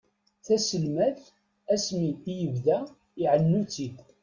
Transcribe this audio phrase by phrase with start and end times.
[0.45, 1.21] Taselmadt
[1.73, 2.77] asmi i ibda
[3.23, 3.97] iɛennu-tt-id.